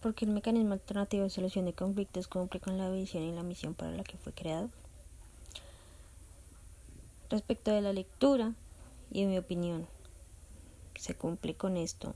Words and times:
porque 0.00 0.24
el 0.24 0.30
mecanismo 0.30 0.72
alternativo 0.72 1.24
de 1.24 1.30
solución 1.30 1.66
de 1.66 1.72
conflictos 1.72 2.26
cumple 2.26 2.60
con 2.60 2.78
la 2.78 2.90
visión 2.90 3.22
y 3.22 3.32
la 3.32 3.42
misión 3.42 3.74
para 3.74 3.92
la 3.92 4.04
que 4.04 4.16
fue 4.16 4.32
creado. 4.32 4.70
Respecto 7.28 7.70
de 7.70 7.80
la 7.80 7.92
lectura 7.92 8.54
y 9.12 9.22
en 9.22 9.30
mi 9.30 9.38
opinión, 9.38 9.86
se 10.98 11.14
cumple 11.14 11.54
con 11.54 11.76
esto, 11.76 12.14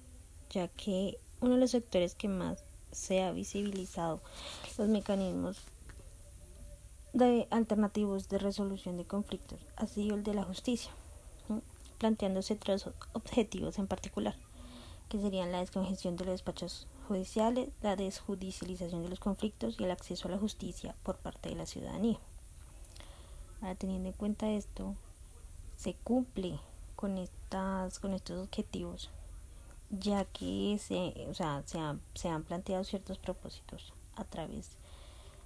ya 0.51 0.69
que 0.69 1.19
uno 1.41 1.55
de 1.55 1.61
los 1.61 1.71
sectores 1.71 2.15
que 2.15 2.29
más 2.29 2.59
se 2.91 3.23
ha 3.23 3.33
visibilizado 3.33 4.21
los 4.79 4.89
mecanismos 4.89 5.59
de 7.13 7.47
alternativos 7.51 8.29
de 8.29 8.39
resolución 8.39 8.97
de 8.97 9.05
conflictos 9.05 9.61
ha 9.77 9.87
sido 9.87 10.17
el 10.17 10.25
de 10.25 10.35
la 10.35 10.45
justicia, 10.45 10.91
planteándose 11.99 12.57
tres 12.57 12.87
objetivos 13.13 13.79
en 13.79 13.87
particular, 13.87 14.35
que 15.09 15.21
serían 15.21 15.53
la 15.53 15.61
descongestión 15.61 16.17
de 16.17 16.25
los 16.25 16.35
despachos 16.35 16.87
judiciales, 17.05 17.69
la 17.83 17.97
desjudicialización 17.97 19.03
de 19.03 19.09
los 19.09 19.21
conflictos 19.21 19.77
y 19.79 19.85
el 19.85 19.91
acceso 19.91 20.29
a 20.29 20.33
la 20.33 20.39
justicia 20.39 20.95
por 21.03 21.17
parte 21.19 21.51
de 21.51 21.57
la 21.57 21.67
ciudadanía. 21.67 22.19
Ahora, 23.61 23.75
teniendo 23.75 24.09
en 24.09 24.15
cuenta 24.15 24.51
esto, 24.51 24.95
se 25.77 25.95
cumple 25.95 26.59
con, 26.97 27.19
estas, 27.19 27.99
con 27.99 28.15
estos 28.15 28.43
objetivos, 28.45 29.11
ya 29.91 30.25
que 30.25 30.79
se, 30.81 31.29
o 31.29 31.35
sea, 31.35 31.63
se, 31.67 31.79
se 32.15 32.29
han 32.29 32.43
planteado 32.43 32.85
ciertos 32.85 33.19
propósitos 33.19 33.93
a 34.17 34.25
través 34.25 34.71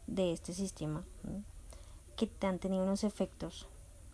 de 0.06 0.32
este 0.32 0.54
sistema 0.54 1.04
que 2.16 2.30
han 2.46 2.58
tenido 2.58 2.82
unos 2.82 3.04
efectos 3.04 3.66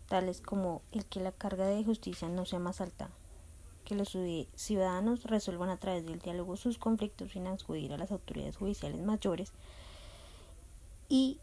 tales 0.07 0.41
como 0.41 0.81
el 0.91 1.05
que 1.05 1.19
la 1.19 1.31
carga 1.31 1.65
de 1.65 1.83
justicia 1.83 2.29
no 2.29 2.45
sea 2.45 2.59
más 2.59 2.81
alta, 2.81 3.09
que 3.85 3.95
los 3.95 4.17
ciudadanos 4.55 5.23
resuelvan 5.23 5.69
a 5.69 5.77
través 5.77 6.05
del 6.05 6.19
diálogo 6.19 6.57
sus 6.57 6.77
conflictos 6.77 7.31
sin 7.31 7.47
acudir 7.47 7.93
a 7.93 7.97
las 7.97 8.11
autoridades 8.11 8.57
judiciales 8.57 8.99
mayores 9.01 9.51
y 11.07 11.37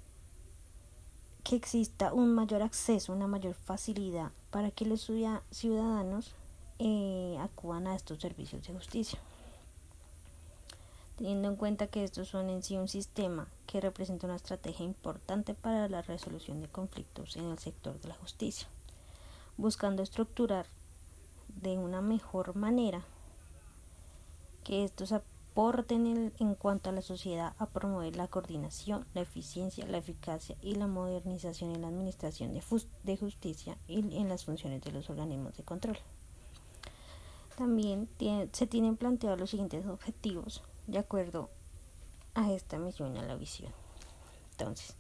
que 1.45 1.57
exista 1.57 2.13
un 2.13 2.35
mayor 2.35 2.63
acceso, 2.63 3.13
una 3.13 3.27
mayor 3.27 3.55
facilidad 3.55 4.31
para 4.51 4.71
que 4.71 4.85
los 4.85 5.09
ciudadanos 5.51 6.35
eh, 6.79 7.37
acudan 7.41 7.87
a 7.87 7.95
estos 7.95 8.21
servicios 8.21 8.67
de 8.67 8.75
justicia. 8.75 9.19
Teniendo 11.17 11.49
en 11.49 11.57
cuenta 11.57 11.87
que 11.87 12.05
estos 12.05 12.29
son 12.29 12.51
en 12.51 12.63
sí 12.63 12.77
un 12.77 12.89
sistema 12.89 13.47
que 13.67 13.81
representa 13.81 14.27
una 14.27 14.37
estrategia 14.37 14.85
importante 14.85 15.55
para 15.55 15.89
la 15.89 16.03
resolución 16.03 16.61
de 16.61 16.69
conflictos 16.69 17.37
en 17.37 17.47
el 17.47 17.59
sector 17.59 18.01
de 18.01 18.09
la 18.09 18.15
justicia, 18.15 18.67
buscando 19.57 20.03
estructurar 20.03 20.67
de 21.61 21.79
una 21.79 22.01
mejor 22.01 22.57
manera 22.57 23.05
que 24.65 24.85
estos 24.85 25.13
aporten 25.13 26.33
en, 26.39 26.55
cuanto 26.55 26.91
a 26.91 26.93
la 26.93 27.03
sociedad 27.03 27.55
a 27.59 27.67
promover 27.67 28.17
la 28.17 28.29
coordinación, 28.29 29.05
la 29.15 29.21
eficiencia, 29.21 29.87
la 29.87 29.99
eficacia 29.99 30.57
y 30.63 30.77
la 30.77 30.87
modernización 30.87 31.73
en 31.73 31.83
la 31.83 31.89
administración 31.89 32.55
de, 32.55 33.17
justicia 33.17 33.77
y 33.87 34.17
en 34.17 34.29
las 34.29 34.45
funciones 34.45 34.83
de 34.83 34.93
los 34.93 35.11
organismos 35.11 35.57
de 35.57 35.63
control. 35.63 35.99
También 37.57 38.09
se 38.53 38.67
tienen 38.67 38.97
planteados 38.97 39.39
los 39.39 39.51
siguientes 39.51 39.87
objetivos 39.87 40.63
de 40.87 40.99
acuerdo 40.99 41.51
a 42.35 42.51
esta 42.51 42.79
misión 42.79 43.15
y 43.15 43.19
a 43.19 43.23
la 43.23 43.37
visión. 43.37 43.73
Entonces, 44.53 44.95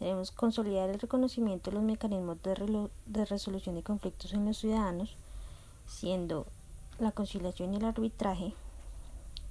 debemos 0.00 0.30
consolidar 0.32 0.90
el 0.90 1.00
reconocimiento 1.00 1.70
de 1.70 1.76
los 1.76 1.84
mecanismos 1.84 2.38
de 2.42 3.24
resolución 3.24 3.74
de 3.74 3.82
conflictos 3.82 4.34
en 4.34 4.44
los 4.44 4.58
ciudadanos, 4.58 5.16
siendo 5.86 6.46
la 6.98 7.12
conciliación 7.12 7.74
y 7.74 7.76
el 7.78 7.84
arbitraje 7.84 8.54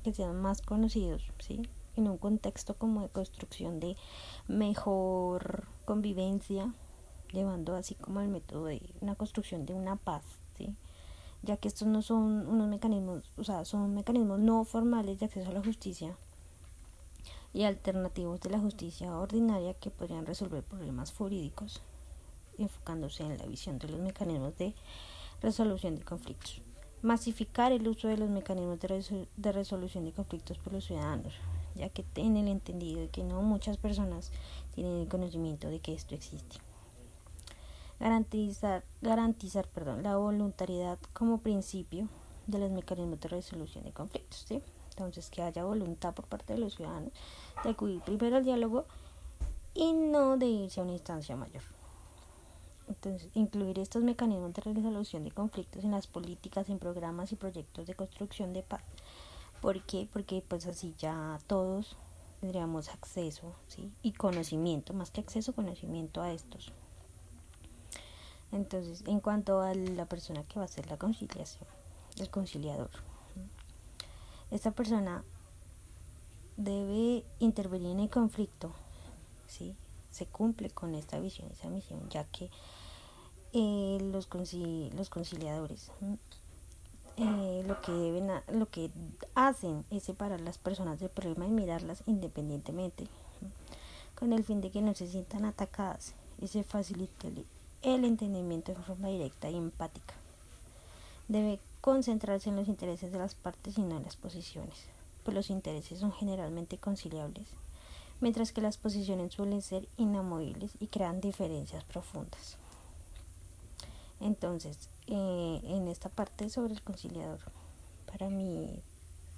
que 0.03 0.13
sean 0.13 0.41
más 0.41 0.61
conocidos, 0.61 1.23
¿sí? 1.39 1.61
En 1.95 2.07
un 2.07 2.17
contexto 2.17 2.73
como 2.75 3.01
de 3.01 3.09
construcción 3.09 3.79
de 3.79 3.95
mejor 4.47 5.65
convivencia, 5.85 6.73
llevando 7.31 7.75
así 7.75 7.95
como 7.95 8.21
el 8.21 8.27
método 8.27 8.65
de 8.65 8.81
una 9.01 9.15
construcción 9.15 9.65
de 9.65 9.73
una 9.73 9.95
paz, 9.95 10.23
¿sí? 10.57 10.75
Ya 11.41 11.57
que 11.57 11.67
estos 11.67 11.87
no 11.87 12.01
son 12.01 12.47
unos 12.47 12.67
mecanismos, 12.67 13.23
o 13.37 13.43
sea, 13.43 13.65
son 13.65 13.93
mecanismos 13.95 14.39
no 14.39 14.63
formales 14.63 15.19
de 15.19 15.25
acceso 15.25 15.49
a 15.49 15.53
la 15.53 15.63
justicia 15.63 16.15
y 17.53 17.63
alternativos 17.63 18.41
de 18.41 18.49
la 18.49 18.59
justicia 18.59 19.15
ordinaria 19.17 19.73
que 19.75 19.91
podrían 19.91 20.25
resolver 20.25 20.63
problemas 20.63 21.13
jurídicos, 21.13 21.81
enfocándose 22.57 23.23
en 23.23 23.37
la 23.37 23.45
visión 23.45 23.77
de 23.77 23.89
los 23.89 23.99
mecanismos 23.99 24.57
de 24.57 24.73
resolución 25.43 25.95
de 25.95 26.03
conflictos 26.03 26.63
masificar 27.03 27.73
el 27.73 27.87
uso 27.87 28.07
de 28.07 28.17
los 28.17 28.29
mecanismos 28.29 28.79
de, 28.79 29.51
resolución 29.51 30.05
de 30.05 30.13
conflictos 30.13 30.57
por 30.57 30.71
los 30.71 30.85
ciudadanos, 30.85 31.33
ya 31.75 31.89
que 31.89 32.01
tienen 32.01 32.47
el 32.47 32.53
entendido 32.53 33.01
de 33.01 33.09
que 33.09 33.23
no 33.23 33.41
muchas 33.41 33.77
personas 33.77 34.31
tienen 34.73 35.01
el 35.01 35.07
conocimiento 35.09 35.67
de 35.67 35.79
que 35.79 35.93
esto 35.93 36.15
existe. 36.15 36.57
Garantizar, 37.99 38.83
garantizar 39.01 39.67
perdón, 39.67 40.01
la 40.01 40.15
voluntariedad 40.15 40.97
como 41.11 41.39
principio 41.39 42.07
de 42.47 42.59
los 42.59 42.71
mecanismos 42.71 43.19
de 43.19 43.27
resolución 43.27 43.83
de 43.83 43.91
conflictos. 43.91 44.45
¿sí? 44.47 44.61
Entonces, 44.91 45.29
que 45.29 45.41
haya 45.41 45.65
voluntad 45.65 46.13
por 46.13 46.25
parte 46.25 46.53
de 46.53 46.59
los 46.59 46.75
ciudadanos 46.75 47.11
de 47.63 47.69
acudir 47.69 48.01
primero 48.01 48.37
al 48.37 48.45
diálogo 48.45 48.85
y 49.73 49.91
no 49.91 50.37
de 50.37 50.45
irse 50.45 50.79
a 50.79 50.83
una 50.83 50.93
instancia 50.93 51.35
mayor. 51.35 51.63
Entonces, 52.87 53.29
incluir 53.33 53.79
estos 53.79 54.03
mecanismos 54.03 54.53
de 54.53 54.61
resolución 54.61 55.23
de 55.23 55.31
conflictos 55.31 55.83
en 55.83 55.91
las 55.91 56.07
políticas, 56.07 56.69
en 56.69 56.79
programas 56.79 57.31
y 57.31 57.35
proyectos 57.35 57.87
de 57.87 57.95
construcción 57.95 58.53
de 58.53 58.63
paz. 58.63 58.83
¿Por 59.61 59.81
qué? 59.83 60.07
Porque 60.11 60.43
pues 60.47 60.65
así 60.67 60.93
ya 60.97 61.39
todos 61.47 61.95
tendríamos 62.41 62.89
acceso 62.89 63.55
¿sí? 63.69 63.89
y 64.01 64.11
conocimiento, 64.11 64.93
más 64.93 65.11
que 65.11 65.21
acceso, 65.21 65.53
conocimiento 65.53 66.21
a 66.21 66.33
estos. 66.33 66.73
Entonces, 68.51 69.03
en 69.07 69.21
cuanto 69.21 69.61
a 69.61 69.73
la 69.73 70.05
persona 70.05 70.43
que 70.43 70.59
va 70.59 70.63
a 70.63 70.65
hacer 70.65 70.87
la 70.87 70.97
conciliación, 70.97 71.65
el 72.17 72.29
conciliador, 72.29 72.89
esta 74.51 74.71
persona 74.71 75.23
debe 76.57 77.23
intervenir 77.39 77.91
en 77.91 78.01
el 78.01 78.09
conflicto, 78.09 78.73
¿sí? 79.47 79.75
Se 80.13 80.25
cumple 80.25 80.69
con 80.69 80.95
esta 80.95 81.19
visión, 81.19 81.49
esa 81.51 81.69
misión, 81.69 82.07
ya 82.09 82.23
que 82.25 82.49
eh, 83.53 83.97
los, 84.11 84.29
los 84.95 85.09
conciliadores 85.09 85.91
eh, 87.17 87.63
lo 87.67 87.79
que 87.81 87.91
deben 87.91 88.31
lo 88.51 88.67
que 88.67 88.89
hacen 89.35 89.85
es 89.91 90.03
separar 90.03 90.41
las 90.41 90.57
personas 90.57 90.99
del 90.99 91.09
problema 91.09 91.45
y 91.45 91.51
mirarlas 91.51 92.01
independientemente 92.07 93.07
con 94.15 94.33
el 94.33 94.43
fin 94.43 94.61
de 94.61 94.71
que 94.71 94.81
no 94.81 94.95
se 94.95 95.07
sientan 95.07 95.45
atacadas 95.45 96.13
y 96.41 96.47
se 96.47 96.63
facilite 96.63 97.31
el 97.83 98.05
entendimiento 98.05 98.73
de 98.73 98.81
forma 98.81 99.09
directa 99.09 99.49
y 99.49 99.57
empática. 99.57 100.13
Debe 101.27 101.59
concentrarse 101.81 102.49
en 102.49 102.55
los 102.55 102.67
intereses 102.67 103.11
de 103.11 103.19
las 103.19 103.35
partes 103.35 103.77
y 103.77 103.81
no 103.81 103.97
en 103.97 104.03
las 104.03 104.15
posiciones 104.15 104.93
pues 105.23 105.35
los 105.35 105.49
intereses 105.49 105.99
son 105.99 106.11
generalmente 106.11 106.77
conciliables 106.77 107.47
mientras 108.23 108.53
que 108.53 108.61
las 108.61 108.77
posiciones 108.77 109.33
suelen 109.33 109.61
ser 109.61 109.85
inamovibles 109.97 110.71
y 110.79 110.87
crean 110.87 111.19
diferencias 111.19 111.83
profundas. 111.83 112.55
Entonces, 114.21 114.87
eh, 115.07 115.59
en 115.65 115.89
esta 115.89 116.07
parte 116.07 116.49
sobre 116.49 116.71
el 116.71 116.81
conciliador, 116.81 117.41
para 118.09 118.29
mí 118.29 118.79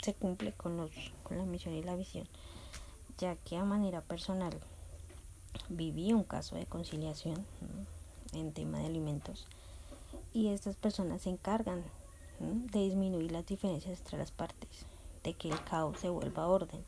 se 0.04 0.14
cumple 0.14 0.52
con, 0.52 0.78
los, 0.78 0.92
con 1.24 1.40
la 1.40 1.46
misión 1.46 1.74
y 1.74 1.82
la 1.82 1.96
visión, 1.96 2.28
ya 3.18 3.36
que 3.38 3.58
a 3.58 3.64
manera 3.64 4.02
personal 4.02 4.54
viví 5.68 6.14
un 6.14 6.24
caso 6.24 6.56
de 6.56 6.68
conciliación 6.68 7.44
en 8.34 8.54
tema 8.54 8.78
de 8.78 8.86
alimentos 8.86 9.48
y 10.32 10.50
estas 10.50 10.76
personas 10.76 11.24
se 11.24 11.32
encargan 11.32 11.82
de 12.40 12.82
disminuir 12.82 13.32
las 13.32 13.48
diferencias 13.48 13.98
entre 13.98 14.20
las 14.20 14.30
partes, 14.30 14.86
de 15.24 15.34
que 15.34 15.50
el 15.50 15.64
caos 15.64 16.00
se 16.00 16.10
vuelva 16.10 16.46
orden 16.46 16.84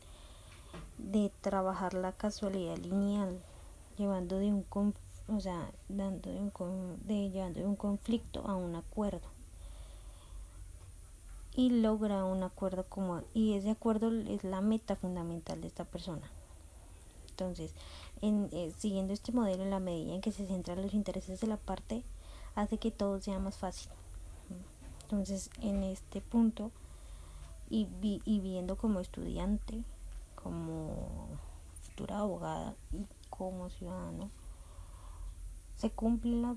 de 0.98 1.30
trabajar 1.40 1.94
la 1.94 2.12
casualidad 2.12 2.76
lineal, 2.78 3.40
llevando 3.96 4.38
de 4.38 4.52
un 4.52 4.64
o 5.28 5.40
sea, 5.40 5.70
dando 5.88 6.30
de 6.30 6.38
un, 6.38 6.98
de, 7.06 7.30
llevando 7.30 7.60
de 7.60 7.66
un 7.66 7.76
conflicto 7.76 8.46
a 8.46 8.56
un 8.56 8.74
acuerdo. 8.74 9.28
Y 11.54 11.70
logra 11.70 12.24
un 12.24 12.42
acuerdo 12.42 12.84
como 12.84 13.22
y 13.34 13.54
ese 13.54 13.70
acuerdo 13.70 14.12
es 14.12 14.44
la 14.44 14.60
meta 14.60 14.96
fundamental 14.96 15.60
de 15.60 15.66
esta 15.66 15.84
persona. 15.84 16.30
Entonces, 17.30 17.72
en, 18.22 18.48
eh, 18.52 18.72
siguiendo 18.78 19.12
este 19.12 19.32
modelo, 19.32 19.64
en 19.64 19.70
la 19.70 19.80
medida 19.80 20.14
en 20.14 20.20
que 20.20 20.32
se 20.32 20.46
centran 20.46 20.82
los 20.82 20.94
intereses 20.94 21.40
de 21.40 21.46
la 21.46 21.56
parte, 21.56 22.02
hace 22.54 22.78
que 22.78 22.90
todo 22.90 23.20
sea 23.20 23.38
más 23.38 23.56
fácil. 23.56 23.90
Entonces, 25.02 25.50
en 25.60 25.82
este 25.82 26.20
punto, 26.20 26.70
y, 27.70 27.86
y 28.02 28.40
viendo 28.40 28.76
como 28.76 29.00
estudiante, 29.00 29.84
como 30.42 31.28
futura 31.82 32.18
abogada 32.18 32.74
y 32.92 33.06
como 33.30 33.70
ciudadano, 33.70 34.30
se 35.78 35.90
cumple 35.90 36.32
la, 36.36 36.54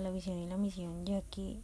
la, 0.00 0.10
visión 0.10 0.38
y 0.38 0.46
la 0.46 0.56
misión, 0.56 1.04
ya 1.04 1.20
que 1.22 1.58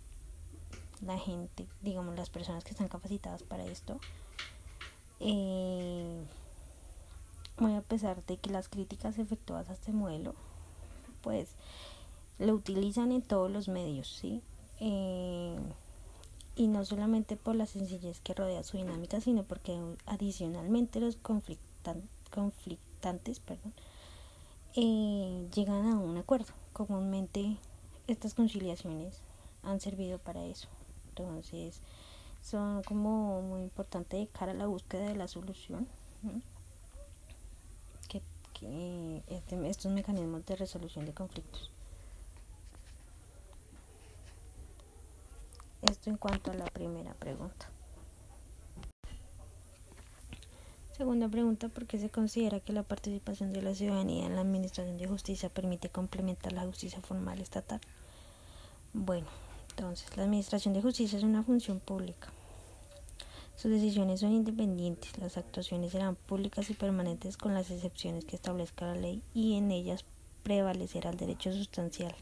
la 1.01 1.19
gente, 1.19 1.67
digamos 1.83 2.17
las 2.17 2.31
personas 2.31 2.65
que 2.65 2.71
están 2.71 2.89
capacitadas 2.89 3.43
para 3.43 3.65
esto, 3.65 4.01
eh, 5.21 6.25
muy 7.59 7.75
a 7.75 7.83
pesar 7.83 8.25
de 8.25 8.37
que 8.37 8.51
las 8.51 8.69
críticas 8.69 9.19
efectuadas 9.19 9.69
a 9.69 9.75
este 9.75 9.93
modelo, 9.93 10.35
pues 11.23 11.51
lo 12.39 12.55
utilizan 12.55 13.13
en 13.13 13.23
todos 13.23 13.51
los 13.51 13.69
medios, 13.69 14.09
¿sí? 14.09 14.43
Eh, 14.81 15.57
y 16.55 16.69
no 16.69 16.85
solamente 16.85 17.37
por 17.37 17.55
la 17.55 17.67
sencillez 17.67 18.21
que 18.21 18.35
rodea 18.35 18.63
su 18.63 18.77
dinámica, 18.77 19.21
sino 19.21 19.43
porque 19.43 19.79
adicionalmente 20.07 21.01
los 21.01 21.17
conflictan, 21.17 22.03
conflictantes 22.31 23.41
eh, 24.75 25.49
llegan 25.55 25.87
a 25.87 25.99
un 25.99 26.17
acuerdo. 26.19 26.53
Comúnmente 26.73 27.57
estas 28.07 28.35
conciliaciones 28.35 29.15
han 29.63 29.81
servido 29.81 30.19
para 30.19 30.45
eso. 30.45 30.69
Entonces, 31.09 31.81
son 32.43 32.83
como 32.83 33.43
muy 33.43 33.63
importantes 33.63 34.21
de 34.21 34.27
cara 34.27 34.53
a 34.53 34.55
la 34.55 34.67
búsqueda 34.67 35.09
de 35.09 35.17
la 35.17 35.29
solución. 35.29 35.87
Que, 38.09 38.23
que 38.55 39.23
este, 39.29 39.69
estos 39.69 39.93
mecanismos 39.93 40.47
de 40.47 40.57
resolución 40.57 41.07
de 41.07 41.13
conflictos. 41.13 41.71
En 46.05 46.17
cuanto 46.17 46.51
a 46.51 46.55
la 46.55 46.65
primera 46.65 47.15
pregunta. 47.15 47.71
Segunda 50.97 51.29
pregunta, 51.29 51.69
¿por 51.69 51.87
qué 51.87 51.99
se 51.99 52.11
considera 52.11 52.59
que 52.61 52.73
la 52.73 52.83
participación 52.83 53.53
de 53.53 53.63
la 53.63 53.75
ciudadanía 53.75 54.27
en 54.27 54.35
la 54.35 54.41
Administración 54.41 54.99
de 54.99 55.07
Justicia 55.07 55.49
permite 55.49 55.89
complementar 55.89 56.53
la 56.53 56.67
justicia 56.67 57.01
formal 57.01 57.41
estatal? 57.41 57.81
Bueno, 58.93 59.27
entonces, 59.71 60.17
la 60.17 60.25
Administración 60.25 60.75
de 60.75 60.83
Justicia 60.83 61.19
es 61.19 61.25
una 61.25 61.43
función 61.43 61.79
pública. 61.79 62.29
Sus 63.57 63.71
decisiones 63.71 64.21
son 64.21 64.33
independientes, 64.33 65.17
las 65.19 65.37
actuaciones 65.37 65.93
serán 65.93 66.17
públicas 66.17 66.69
y 66.69 66.75
permanentes 66.75 67.37
con 67.37 67.55
las 67.55 67.71
excepciones 67.71 68.25
que 68.25 68.35
establezca 68.35 68.87
la 68.87 68.97
ley 68.97 69.23
y 69.35 69.55
en 69.55 69.71
ellas 69.71 70.05
prevalecerá 70.43 71.11
el 71.11 71.17
derecho 71.17 71.53
sustancial. 71.53 72.15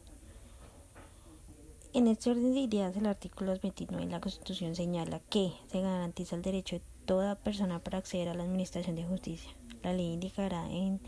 En 1.93 2.07
este 2.07 2.31
orden 2.31 2.55
de 2.55 2.61
ideas, 2.61 2.97
el 2.97 3.07
artículo 3.07 3.53
29 3.61 4.07
de 4.07 4.13
la 4.13 4.21
Constitución 4.21 4.77
señala 4.77 5.19
que 5.29 5.53
se 5.73 5.81
garantiza 5.81 6.37
el 6.37 6.43
derecho 6.43 6.77
de 6.77 6.83
toda 7.05 7.35
persona 7.35 7.81
para 7.81 7.99
acceder 7.99 8.29
a 8.29 8.35
la 8.35 8.45
Administración 8.45 8.95
de 8.95 9.03
Justicia. 9.03 9.51
La 9.83 9.93
ley 9.93 10.13
indicará 10.13 10.71
en 10.71 11.01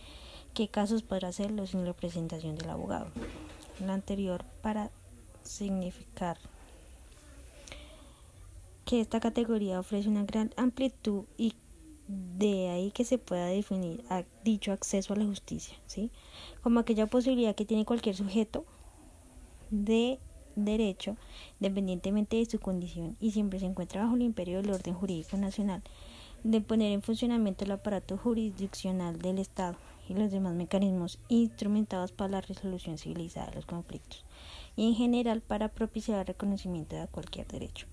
qué 0.55 0.67
casos 0.67 1.05
podrá 1.05 1.29
hacerlo 1.29 1.69
sin 1.69 1.87
representación 1.87 2.57
del 2.57 2.69
abogado. 2.69 3.07
Lo 3.79 3.93
anterior 3.93 4.45
para 4.61 4.91
significar 5.45 6.37
que 8.85 9.01
esta 9.01 9.21
categoría 9.21 9.79
ofrece 9.79 10.09
una 10.09 10.25
gran 10.25 10.53
amplitud 10.57 11.27
y 11.39 11.55
de 12.09 12.71
ahí 12.71 12.91
que 12.91 13.05
se 13.05 13.19
pueda 13.19 13.47
definir 13.47 14.03
dicho 14.43 14.73
acceso 14.73 15.13
a 15.13 15.17
la 15.17 15.27
justicia, 15.27 15.77
¿sí? 15.87 16.11
Como 16.61 16.81
aquella 16.81 17.07
posibilidad 17.07 17.55
que 17.55 17.65
tiene 17.65 17.85
cualquier 17.85 18.17
sujeto 18.17 18.65
de 19.71 20.19
derecho, 20.57 21.17
independientemente 21.61 22.37
de 22.37 22.47
su 22.47 22.59
condición, 22.59 23.17
y 23.21 23.31
siempre 23.31 23.61
se 23.61 23.67
encuentra 23.67 24.03
bajo 24.03 24.17
el 24.17 24.23
imperio 24.23 24.61
del 24.61 24.73
orden 24.73 24.95
jurídico 24.95 25.37
nacional, 25.37 25.83
de 26.45 26.61
poner 26.61 26.93
en 26.93 27.03
funcionamiento 27.03 27.65
el 27.65 27.73
aparato 27.73 28.17
jurisdiccional 28.17 29.19
del 29.19 29.39
Estado 29.39 29.77
y 30.09 30.15
los 30.15 30.31
demás 30.31 30.55
mecanismos 30.55 31.19
instrumentados 31.29 32.13
para 32.13 32.31
la 32.31 32.41
resolución 32.41 32.99
civilizada 32.99 33.51
de 33.51 33.57
los 33.57 33.67
conflictos, 33.67 34.25
y 34.77 34.89
en 34.89 34.95
general 34.95 35.41
para 35.41 35.69
propiciar 35.69 36.21
el 36.21 36.27
reconocimiento 36.27 36.97
de 36.97 37.07
cualquier 37.07 37.47
derecho. 37.47 37.87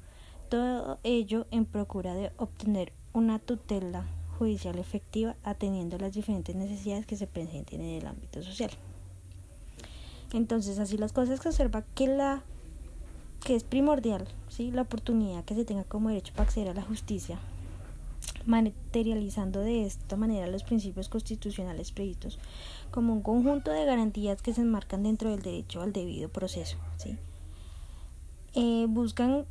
Todo 0.50 0.98
ello 1.04 1.46
en 1.52 1.66
procura 1.66 2.16
de 2.16 2.32
obtener 2.38 2.92
una 3.14 3.38
tutela 3.38 4.08
judicial 4.40 4.80
efectiva 4.80 5.36
atendiendo 5.44 5.98
las 5.98 6.14
diferentes 6.14 6.56
necesidades 6.56 7.06
que 7.06 7.18
se 7.18 7.28
presenten 7.28 7.82
en 7.82 8.00
el 8.02 8.08
ámbito 8.08 8.42
social. 8.42 8.72
Entonces, 10.34 10.80
así 10.80 10.98
las 10.98 11.14
cosas 11.14 11.40
se 11.40 11.50
observa 11.50 11.84
que 11.96 12.08
la 12.08 12.44
que 13.44 13.56
es 13.56 13.64
primordial, 13.64 14.28
¿sí? 14.50 14.72
la 14.72 14.82
oportunidad 14.82 15.46
que 15.46 15.56
se 15.56 15.66
tenga 15.66 15.84
como 15.84 16.10
derecho 16.10 16.34
para 16.34 16.44
acceder 16.44 16.70
a 16.70 16.74
la 16.74 16.82
justicia, 16.82 17.40
materializando 18.46 19.62
de 19.62 19.86
esta 19.86 20.18
manera 20.18 20.48
los 20.48 20.64
principios 20.64 21.10
constitucionales 21.10 21.92
previstos 21.92 22.38
como 22.92 23.14
un 23.14 23.22
conjunto 23.22 23.72
de 23.72 23.86
garantías 23.86 24.42
que 24.42 24.54
se 24.54 24.62
enmarcan 24.62 25.04
dentro 25.04 25.32
del 25.32 25.42
derecho 25.42 25.82
al 25.82 25.94
debido 25.94 26.30
proceso. 26.30 26.78
¿sí? 26.98 27.18
Eh, 28.56 28.86
buscan 28.90 29.46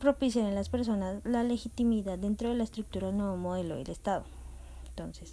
propiciar 0.00 0.46
en 0.46 0.54
las 0.54 0.68
personas 0.68 1.24
la 1.24 1.42
legitimidad 1.42 2.18
dentro 2.18 2.48
de 2.48 2.56
la 2.56 2.64
estructura 2.64 3.08
del 3.08 3.18
nuevo 3.18 3.36
modelo 3.36 3.76
del 3.76 3.90
Estado. 3.90 4.24
Entonces, 4.88 5.32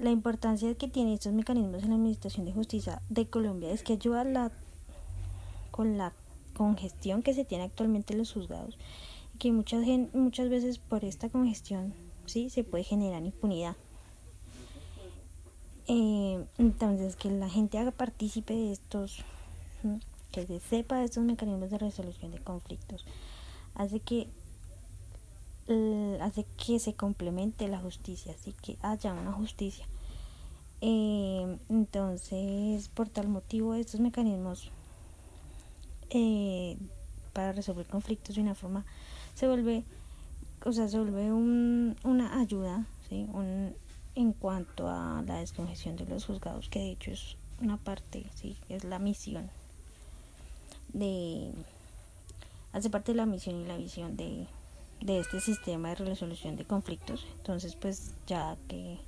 la 0.00 0.10
importancia 0.10 0.74
que 0.74 0.88
tienen 0.88 1.14
estos 1.14 1.32
mecanismos 1.34 1.82
en 1.82 1.90
la 1.90 1.96
Administración 1.96 2.46
de 2.46 2.52
Justicia 2.52 3.02
de 3.10 3.26
Colombia 3.26 3.70
es 3.70 3.82
que 3.82 3.92
ayuda 3.94 4.50
con 5.70 5.98
la 5.98 6.12
congestión 6.54 7.22
que 7.22 7.34
se 7.34 7.44
tiene 7.44 7.64
actualmente 7.64 8.14
en 8.14 8.18
los 8.18 8.32
juzgados 8.32 8.78
y 9.34 9.38
que 9.38 9.52
muchas, 9.52 9.84
muchas 10.14 10.48
veces 10.48 10.78
por 10.78 11.04
esta 11.04 11.28
congestión 11.28 11.92
sí 12.26 12.48
se 12.48 12.64
puede 12.64 12.84
generar 12.84 13.22
impunidad. 13.22 13.76
Eh, 15.86 16.44
entonces, 16.58 17.16
que 17.16 17.30
la 17.30 17.50
gente 17.50 17.76
haga 17.76 17.90
partícipe 17.90 18.54
de 18.54 18.72
estos, 18.72 19.24
que 20.30 20.46
se 20.46 20.60
sepa 20.60 20.98
de 20.98 21.06
estos 21.06 21.24
mecanismos 21.24 21.70
de 21.70 21.78
resolución 21.78 22.30
de 22.30 22.38
conflictos, 22.38 23.04
hace 23.74 24.00
que 24.00 24.28
hace 26.20 26.44
que 26.56 26.78
se 26.78 26.94
complemente 26.94 27.68
la 27.68 27.78
justicia, 27.78 28.34
así 28.38 28.52
que 28.62 28.76
haya 28.82 29.12
una 29.12 29.32
justicia. 29.32 29.86
Eh, 30.80 31.58
entonces, 31.68 32.88
por 32.88 33.08
tal 33.08 33.28
motivo, 33.28 33.74
estos 33.74 34.00
mecanismos 34.00 34.70
eh, 36.10 36.76
para 37.32 37.52
resolver 37.52 37.86
conflictos 37.86 38.34
de 38.36 38.42
una 38.42 38.54
forma 38.54 38.84
se 39.34 39.46
vuelve, 39.46 39.84
o 40.64 40.72
sea, 40.72 40.88
se 40.88 40.98
vuelve 40.98 41.32
un, 41.32 41.96
una 42.02 42.40
ayuda, 42.40 42.86
¿sí? 43.08 43.26
Un, 43.32 43.74
en 44.14 44.32
cuanto 44.32 44.88
a 44.88 45.22
la 45.26 45.38
descongestión 45.38 45.96
de 45.96 46.06
los 46.06 46.24
juzgados, 46.24 46.68
que 46.68 46.80
de 46.80 46.90
hecho 46.90 47.10
es 47.12 47.36
una 47.60 47.76
parte, 47.76 48.26
sí, 48.34 48.56
es 48.68 48.84
la 48.84 48.98
misión 48.98 49.50
de 50.92 51.52
hace 52.72 52.90
parte 52.90 53.12
de 53.12 53.16
la 53.16 53.26
misión 53.26 53.60
y 53.60 53.66
la 53.66 53.76
visión 53.76 54.16
de, 54.16 54.46
de 55.00 55.20
este 55.20 55.40
sistema 55.40 55.90
de 55.90 55.94
resolución 55.96 56.56
de 56.56 56.64
conflictos. 56.64 57.26
Entonces, 57.36 57.74
pues 57.76 58.12
ya 58.26 58.56
que 58.68 58.98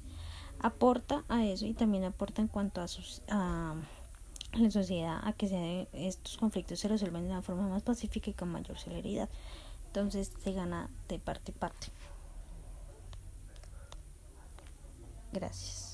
aporta 0.60 1.24
a 1.28 1.44
eso 1.44 1.66
y 1.66 1.74
también 1.74 2.04
aporta 2.04 2.40
en 2.40 2.48
cuanto 2.48 2.80
a, 2.80 2.88
sus, 2.88 3.22
a 3.28 3.74
la 4.54 4.70
sociedad 4.70 5.20
a 5.22 5.32
que 5.32 5.88
estos 5.92 6.36
conflictos 6.38 6.78
se 6.80 6.88
resuelvan 6.88 7.24
de 7.24 7.30
una 7.30 7.42
forma 7.42 7.68
más 7.68 7.82
pacífica 7.82 8.30
y 8.30 8.34
con 8.34 8.50
mayor 8.50 8.78
celeridad. 8.78 9.28
Entonces 9.88 10.32
se 10.42 10.52
gana 10.52 10.88
de 11.08 11.18
parte 11.18 11.52
a 11.52 11.54
parte. 11.54 11.88
Gracias. 15.32 15.91